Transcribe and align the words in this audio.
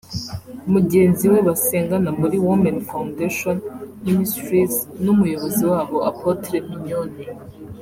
mugenzi 0.71 1.23
we 1.31 1.39
basengana 1.47 2.09
muri 2.19 2.35
Women 2.47 2.77
Foundation 2.89 3.55
ministries 4.07 4.73
n'umuyobozi 5.03 5.63
wabo 5.71 5.97
Apotre 6.09 6.55
Mignone 6.67 7.17